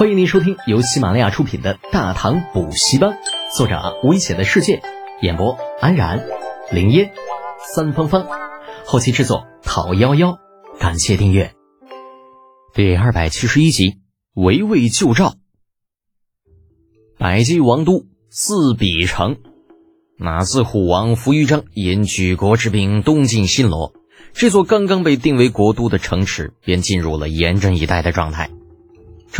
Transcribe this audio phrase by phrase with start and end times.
[0.00, 3.10] 欢迎您收听由喜马拉雅出品的《大唐补习班》，
[3.54, 4.80] 作者危险的世界，
[5.20, 6.26] 演播安然、
[6.72, 7.12] 林烟、
[7.74, 8.26] 三芳芳，
[8.86, 10.38] 后期制作陶幺幺。
[10.78, 11.52] 感谢订阅。
[12.72, 13.98] 第二百七十一集，
[14.32, 15.34] 围魏救赵。
[17.18, 19.36] 百济王都四比城，
[20.16, 23.92] 那自虎王扶余章引举国之兵东进新罗，
[24.32, 28.48] 这座刚刚被定为国都的城池便进入了严阵以待的状态。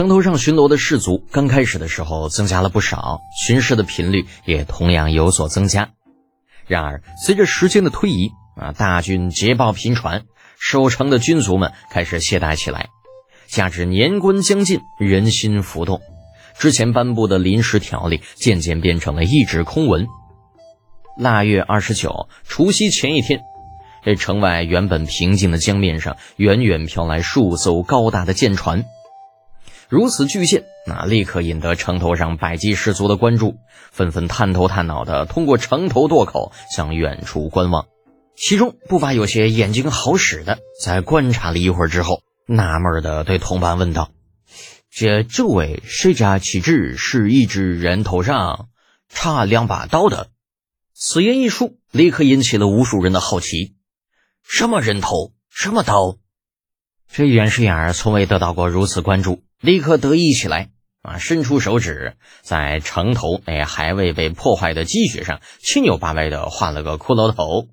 [0.00, 5.90] 城头上巡逻的士卒刚开始的时候增加了不少，巡视的频率也同样有所增加。
[6.66, 10.22] 然而，随着时间的推移，啊，大军捷报频传，
[10.58, 12.88] 守城的军卒们开始懈怠起来。
[13.46, 16.00] 加之年关将近，人心浮动。
[16.58, 20.06] 之前颁布的临时条例渐渐变成了一纸空文。
[21.18, 23.42] 腊月二十九，除夕前一天，
[24.02, 28.86] 这城外原本平静的江面上，远远飘来数艘高大的舰船。
[29.90, 33.56] 如此巨献，那立刻引得城头上百计士卒的关注，
[33.90, 37.88] 纷纷探头探脑的通过城头垛口向远处观望。
[38.36, 44.12] 其中不乏有些眼睛好使的，在观察了一会儿之后，纳闷的对同伴问道。
[44.92, 48.68] 这这位谁家旗帜是一只人头上
[49.08, 50.28] 插两把刀的？
[50.94, 53.74] 此言一出，立刻引起了无数人的好奇。
[54.44, 55.32] 什么人头？
[55.50, 56.16] 什么刀？
[57.12, 60.70] 这袁世雅从未得到过如此关注，立刻得意起来
[61.02, 61.18] 啊！
[61.18, 67.68] 伸出手指，在城头那还未被破坏的积雪上七扭八歪的画了个骷髅头，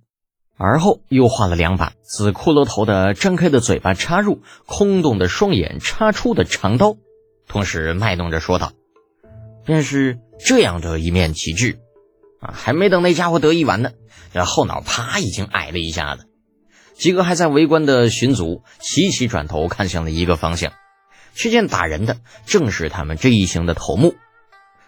[0.57, 6.97] 而后又画了两把自骷髅头的张开的嘴巴插入、空洞的双眼插出的长刀。
[7.47, 8.73] 同时卖弄着说道
[9.65, 11.79] ：“便是这样的一面旗帜，
[12.41, 13.91] 啊，还没等那家伙得意完呢，
[14.33, 16.27] 这后脑啪已经挨了一下子。
[16.95, 20.73] 几个还在围观的巡卒齐齐转头看向了一个方向，
[21.37, 24.15] 却见打人的正是他们这一行的头目。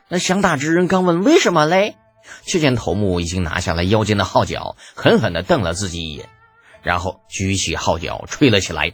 [0.07, 1.95] 那想打之人刚问为什么嘞，
[2.43, 6.27] 却见头目已经拿下了腰间的号角，狠狠地瞪了自己一眼，
[6.81, 8.91] 然后举起号角吹了起来，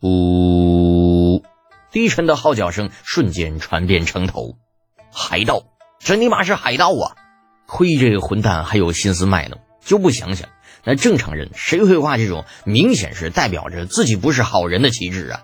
[0.00, 1.44] 呜。
[1.92, 4.56] 低沉的号角声瞬间传遍城头，
[5.12, 5.62] 海盗，
[5.98, 7.16] 这尼玛是海盗啊！
[7.66, 10.48] 亏这个混蛋还有心思卖弄，就不想想，
[10.84, 15.42] 那正常人谁会画这种明显是代表着自己不是好人的旗帜啊？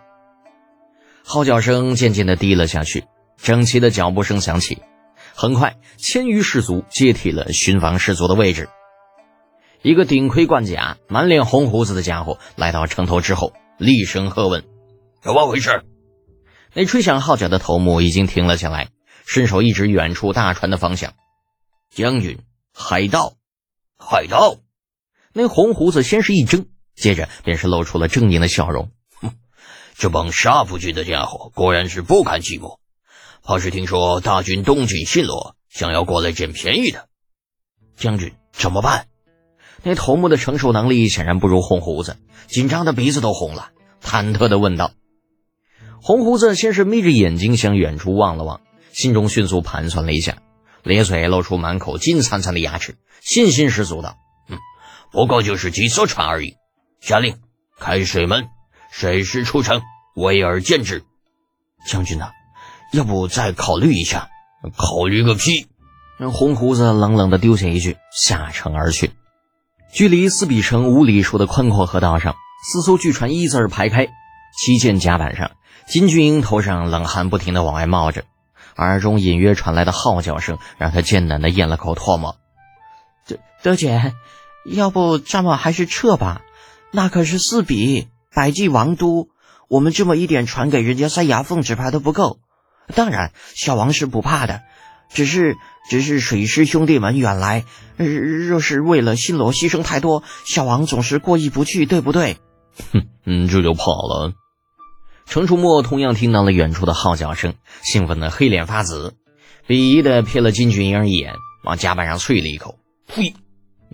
[1.25, 3.05] 号角声渐渐的低了下去，
[3.37, 4.79] 整齐的脚步声响起，
[5.35, 8.69] 很快千余士卒接替了巡防士卒的位置。
[9.83, 14.65] 一个顶盔贯甲、满脸红胡子的家伙来到城头之后，厉声喝问
[15.21, 15.83] ：“怎么回事？”
[16.75, 18.91] 那吹响号角的头目已经停了下来，
[19.27, 21.15] 伸手一指远处大船的方向
[21.91, 22.39] ：“将军，
[22.73, 23.35] 海盗，
[23.99, 24.57] 海盗！”
[25.35, 28.93] 那红胡子先是一怔，接着便是露出了狰狞的笑容：“哼，
[30.03, 32.79] 这帮杀夫军的家伙果然是不堪寂寞，
[33.45, 37.07] 怕是听说大军东进新罗，想要过来捡便宜的。
[37.95, 39.07] 将军怎么办？”
[39.85, 42.17] 那头目的承受能力显然不如红胡子，
[42.49, 43.71] 紧张的鼻子都红了，
[44.03, 44.91] 忐忑的问道。
[46.03, 48.61] 红胡子先是眯着眼睛向远处望了望，
[48.91, 50.39] 心中迅速盘算了一下，
[50.83, 54.17] 咧嘴露出满口金灿灿的牙齿，信心十足道
[54.51, 54.59] ：“嗯，
[55.13, 56.57] 不过就是几艘船而已。
[57.01, 57.39] 下令
[57.79, 58.49] 开水门，
[58.93, 59.83] 随时出城，
[60.15, 61.05] 围而见之。”
[61.89, 62.31] 将军呐，
[62.93, 64.29] 要不再考虑一下？
[64.77, 65.67] 考虑个屁！
[66.19, 69.11] 让红胡子冷冷的丢下一句，下城而去。
[69.93, 74.07] 距离四比城五里处的宽阔河道上，四艘巨船一字排开，
[74.57, 75.51] 旗舰甲板上。
[75.89, 78.25] 金俊英头上冷汗不停地往外冒着，
[78.77, 82.37] 耳中隐约传来的号角声让他艰难地咽了口唾沫。
[83.27, 84.15] 德德姐，
[84.65, 86.43] 要不咱们还是撤吧？
[86.93, 89.29] 那可是四比百济王都，
[89.69, 92.39] 我们这么一点船给人家塞牙缝，只怕都不够。
[92.95, 94.63] 当然，小王是不怕的，
[95.11, 95.57] 只是
[95.91, 97.65] 只是水师兄弟们远来，
[97.97, 102.39] 若是为了新罗牺牲太多，小王总是过意不去，对不对？
[102.93, 104.33] 哼，嗯，这就怕了。
[105.27, 109.15] 程楚墨同样听到了远处的号角声，兴奋的黑脸发紫，
[109.67, 111.35] 鄙夷的瞥了金俊英一眼，
[111.65, 113.35] 往甲板上啐了一口：“呸！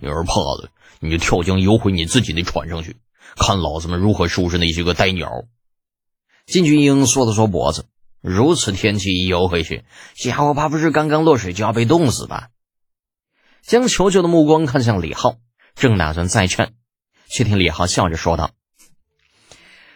[0.01, 0.69] 你要是怕了，
[0.99, 2.95] 你就跳江游回你自己的船上去，
[3.35, 5.29] 看老子们如何收拾那些个呆鸟。”
[6.45, 7.85] 金俊英缩了缩脖子，
[8.21, 9.83] 如此天气一游回去，
[10.15, 12.49] 家伙怕不是刚刚落水就要被冻死吧？
[13.61, 15.35] 将求救的目光看向李浩，
[15.75, 16.73] 正打算再劝，
[17.27, 18.51] 却听李浩笑着说道：“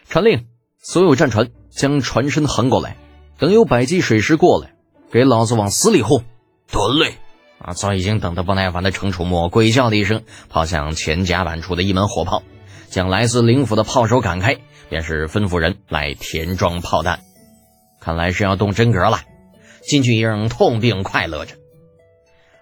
[0.08, 0.46] 传令。”
[0.86, 2.98] 所有战船将船身横过来，
[3.38, 4.74] 等有百济水师过来，
[5.10, 6.22] 给老子往死里轰！
[6.70, 7.16] 得嘞！
[7.58, 12.42] 啊，早已经等得不耐烦的程楚墨鬼叫了一声，抛向前甲板处的一门火炮，
[12.94, 14.56] 将来自灵府的炮手赶开，
[14.88, 17.18] 便是吩咐人来填装炮弹。
[18.00, 19.18] 看来是要动真格了。
[19.82, 21.56] 金俊英痛并快乐着。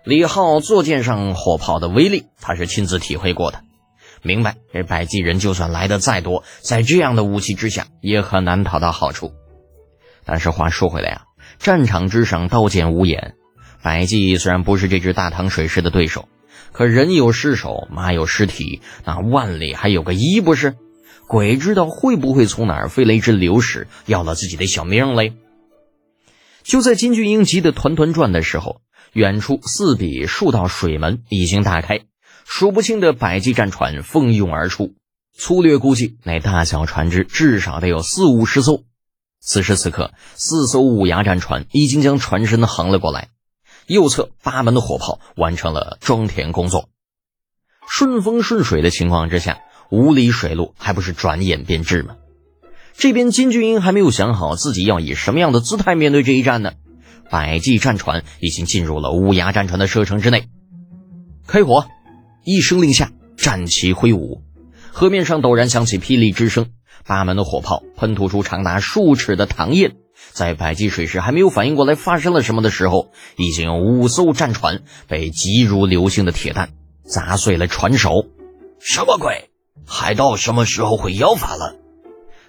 [0.05, 3.61] 李浩坐舰上火炮的威力，他是亲自体会过的，
[4.23, 9.35] 明白这百济人就算来的再多，在这样的武器之下，也很难讨到好处。
[10.25, 11.25] 但是话说回来啊，
[11.59, 13.35] 战场之上刀剑无眼，
[13.83, 16.27] 百济虽然不是这支大唐水师的对手，
[16.73, 20.75] 可人有失手，马有失蹄，那万里还有个一不是？
[21.29, 25.33] 鬼知道会不会从哪儿飞来一只流矢，要了自己的小命嘞！
[26.63, 28.83] 就在金俊英急得团团转的时候，
[29.13, 32.01] 远处四比数道水门已经打开，
[32.45, 34.95] 数不清的百济战船蜂拥而出。
[35.35, 38.85] 粗略估计，那大小船只至少得有四五十艘。
[39.41, 43.29] 此时此刻，四艘五牙战船已经将船身横了过来，
[43.87, 46.89] 右侧八门的火炮完成了装填工作。
[47.89, 49.59] 顺风顺水的情况之下。
[49.91, 52.17] 五里水路还不是转眼便至吗？
[52.97, 56.73] 这边金俊英还没有想好自己要以什么样的姿态面对这一战呢。
[57.29, 60.49] 百济战船已经进入了乌鸦战船的射程之内，
[61.47, 61.85] 开火！
[62.43, 64.41] 一声令下，战旗挥舞，
[64.93, 66.71] 河面上陡然响起霹雳之声，
[67.07, 69.97] 八门的火炮喷吐出长达数尺的唐焰，
[70.33, 76.71] 在百济水师还没有反应过来发生了什么的时候，已经有五艘战船被急如流星的铁弹
[77.05, 78.27] 砸碎了船首。
[78.79, 79.51] 什么鬼？
[79.87, 81.77] 海盗什么时候会妖法了？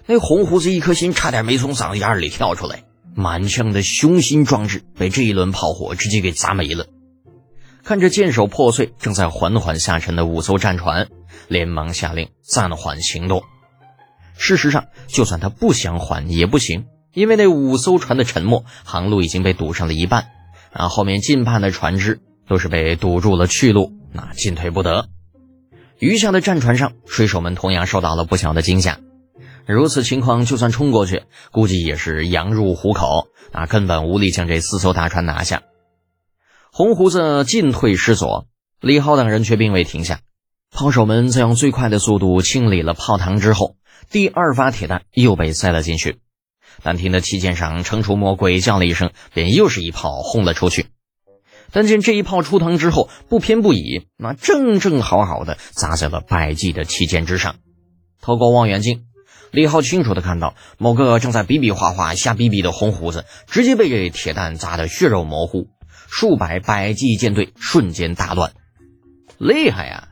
[0.06, 2.84] 那红胡子一颗心差点没从嗓子眼里跳出来，
[3.14, 6.86] 满腔的雄心壮志被这一轮炮火直接给砸没了。
[7.82, 11.08] 看着舰首破碎、正在缓缓下沉的五艘战船，
[11.48, 13.42] 连忙下令暂缓行动。
[14.36, 20.26] 事实上，就算他不想缓也不行，因为那五艘船的沉没，航路已经被堵上了一半，
[20.72, 25.08] 啊后面近畔的船只都是被堵住了去路，那进退不得。
[26.00, 28.98] 余下的战船上，水手们同样受到了不小的惊吓。
[29.66, 35.62] 如此情况，就算冲过去，估计也是羊入虎口，啊根本无力将这四艘大船拿下。
[36.72, 38.46] 红胡子进退失所，
[38.80, 40.20] 李浩等人却并未停下。
[40.72, 43.76] 炮手们在用最快的速度清理了炮膛之后，
[44.10, 46.18] 第二发铁弹又被塞了进去。
[46.82, 50.86] 但听得旗舰上程楚墨鬼叫了一声，便又是一炮轰了出去。
[51.72, 57.56] 但见这一炮出膛之后，不偏不倚，那正正好好的砸在了百济的旗舰之上。
[58.20, 59.06] 透过望远镜，
[59.50, 65.66] 李浩清楚的看到某个正在比比划划、瞎逼逼的红胡子，直接被这铁弹砸得血肉模糊，
[66.08, 68.52] 数百百济舰队瞬间大乱。
[69.38, 70.08] 厉害呀！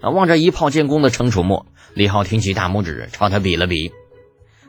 [0.00, 3.92] 那望着一炮建功的程楚墨，李浩挺起大拇指朝他比了比。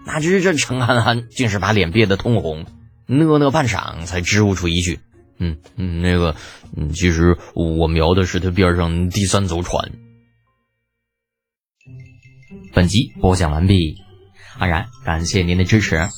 [0.06, 2.66] 哪知这程憨憨竟是把脸憋得通红，
[3.06, 5.00] 讷讷半晌才支吾出一句。
[5.38, 6.36] 嗯嗯，那个，
[6.76, 9.92] 嗯，其实我瞄的是他边上第三艘船。
[12.74, 13.96] 本集播讲完毕，
[14.58, 16.10] 安然感谢您的支持。